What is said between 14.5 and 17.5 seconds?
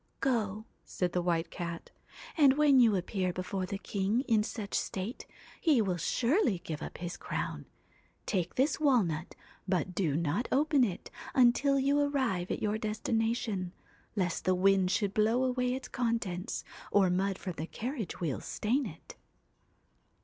wind should blow away its contents, or mud